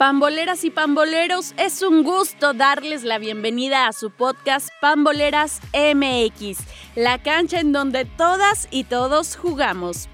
[0.00, 6.56] Pamboleras y pamboleros, es un gusto darles la bienvenida a su podcast Pamboleras MX,
[6.96, 10.08] la cancha en donde todas y todos jugamos.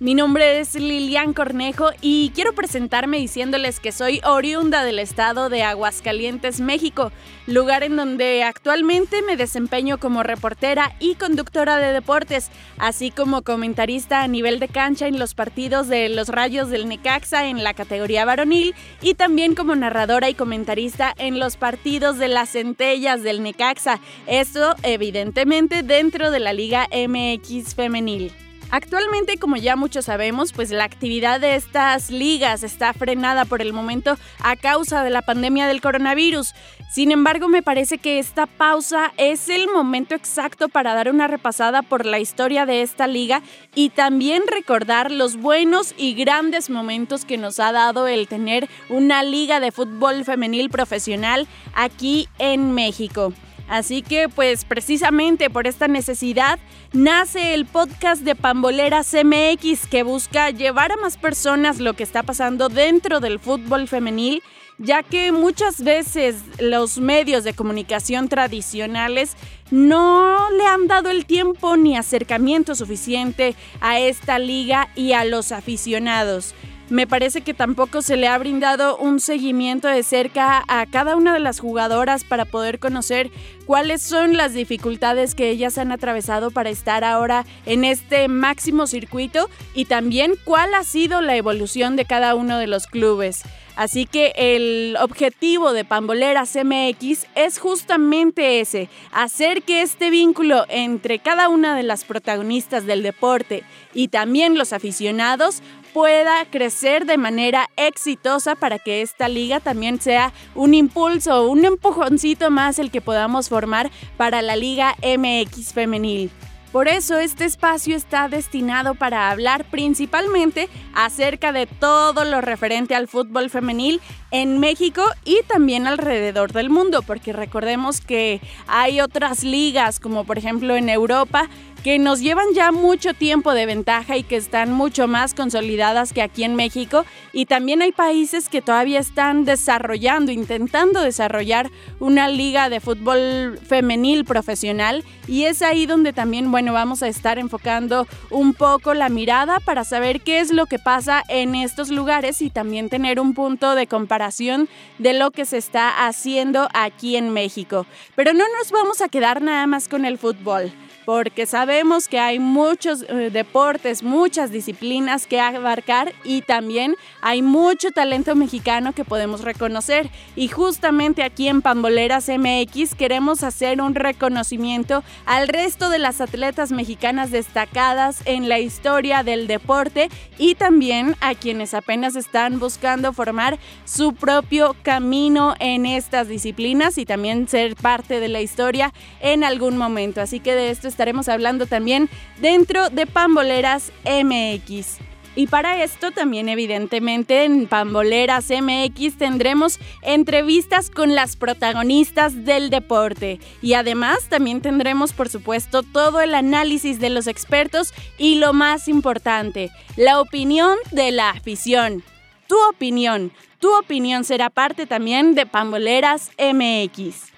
[0.00, 5.64] Mi nombre es Lilian Cornejo y quiero presentarme diciéndoles que soy oriunda del estado de
[5.64, 7.10] Aguascalientes, México,
[7.48, 14.22] lugar en donde actualmente me desempeño como reportera y conductora de deportes, así como comentarista
[14.22, 18.24] a nivel de cancha en los partidos de los Rayos del Necaxa en la categoría
[18.24, 23.98] varonil y también como narradora y comentarista en los partidos de las centellas del Necaxa,
[24.28, 28.32] esto evidentemente dentro de la Liga MX femenil.
[28.70, 33.72] Actualmente, como ya muchos sabemos, pues la actividad de estas ligas está frenada por el
[33.72, 36.52] momento a causa de la pandemia del coronavirus.
[36.90, 41.80] Sin embargo, me parece que esta pausa es el momento exacto para dar una repasada
[41.80, 43.42] por la historia de esta liga
[43.74, 49.22] y también recordar los buenos y grandes momentos que nos ha dado el tener una
[49.22, 53.32] liga de fútbol femenil profesional aquí en México.
[53.68, 56.58] Así que pues precisamente por esta necesidad
[56.92, 62.22] nace el podcast de Pamboleras MX que busca llevar a más personas lo que está
[62.22, 64.42] pasando dentro del fútbol femenil,
[64.78, 69.36] ya que muchas veces los medios de comunicación tradicionales
[69.70, 75.52] no le han dado el tiempo ni acercamiento suficiente a esta liga y a los
[75.52, 76.54] aficionados.
[76.90, 81.34] Me parece que tampoco se le ha brindado un seguimiento de cerca a cada una
[81.34, 83.30] de las jugadoras para poder conocer
[83.66, 89.50] cuáles son las dificultades que ellas han atravesado para estar ahora en este máximo circuito
[89.74, 93.42] y también cuál ha sido la evolución de cada uno de los clubes.
[93.78, 101.18] Así que el objetivo de Pamboleras MX es justamente ese, hacer que este vínculo entre
[101.18, 103.64] cada una de las protagonistas del deporte
[103.94, 110.32] y también los aficionados pueda crecer de manera exitosa para que esta liga también sea
[110.54, 116.30] un impulso, un empujoncito más el que podamos formar para la Liga MX femenil.
[116.72, 123.08] Por eso este espacio está destinado para hablar principalmente acerca de todo lo referente al
[123.08, 129.98] fútbol femenil en México y también alrededor del mundo, porque recordemos que hay otras ligas
[129.98, 131.48] como por ejemplo en Europa
[131.88, 136.20] que nos llevan ya mucho tiempo de ventaja y que están mucho más consolidadas que
[136.20, 137.06] aquí en México.
[137.32, 144.26] Y también hay países que todavía están desarrollando, intentando desarrollar una liga de fútbol femenil
[144.26, 145.02] profesional.
[145.26, 149.82] Y es ahí donde también, bueno, vamos a estar enfocando un poco la mirada para
[149.82, 153.86] saber qué es lo que pasa en estos lugares y también tener un punto de
[153.86, 157.86] comparación de lo que se está haciendo aquí en México.
[158.14, 160.70] Pero no nos vamos a quedar nada más con el fútbol
[161.08, 161.77] porque sabemos
[162.08, 168.92] que hay muchos eh, deportes, muchas disciplinas que abarcar y también hay mucho talento mexicano
[168.92, 170.10] que podemos reconocer.
[170.34, 176.72] Y justamente aquí en Pamboleras MX queremos hacer un reconocimiento al resto de las atletas
[176.72, 183.58] mexicanas destacadas en la historia del deporte y también a quienes apenas están buscando formar
[183.84, 189.76] su propio camino en estas disciplinas y también ser parte de la historia en algún
[189.76, 190.20] momento.
[190.20, 192.08] Así que de esto estaremos hablando también
[192.40, 194.98] dentro de Pamboleras MX.
[195.38, 203.38] Y para esto también evidentemente en Pamboleras MX tendremos entrevistas con las protagonistas del deporte.
[203.62, 208.88] Y además también tendremos por supuesto todo el análisis de los expertos y lo más
[208.88, 212.02] importante, la opinión de la afición.
[212.48, 213.30] Tu opinión,
[213.60, 217.37] tu opinión será parte también de Pamboleras MX.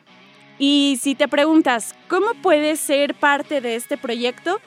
[0.62, 4.60] Y si te preguntas, ¿cómo puedes ser parte de este proyecto?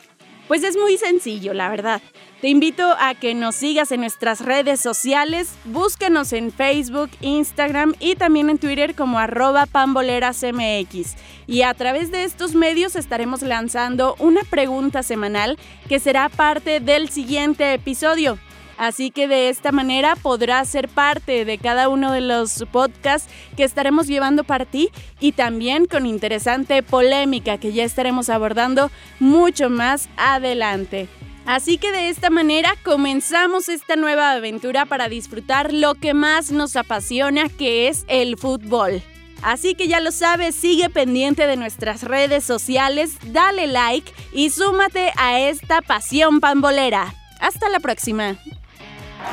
[0.48, 2.02] Pues es muy sencillo, la verdad.
[2.42, 8.16] Te invito a que nos sigas en nuestras redes sociales, búscanos en Facebook, Instagram y
[8.16, 11.16] también en Twitter como arroba pambolerasmx.
[11.46, 17.10] Y a través de estos medios estaremos lanzando una pregunta semanal que será parte del
[17.10, 18.40] siguiente episodio.
[18.78, 23.64] Así que de esta manera podrás ser parte de cada uno de los podcasts que
[23.64, 24.90] estaremos llevando para ti
[25.20, 31.08] y también con interesante polémica que ya estaremos abordando mucho más adelante.
[31.46, 36.76] Así que de esta manera comenzamos esta nueva aventura para disfrutar lo que más nos
[36.78, 39.04] apasiona, que es el fútbol.
[39.42, 45.12] Así que ya lo sabes, sigue pendiente de nuestras redes sociales, dale like y súmate
[45.18, 47.14] a esta pasión pambolera.
[47.42, 48.38] Hasta la próxima.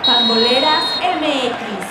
[0.05, 1.90] Pamboleras MX.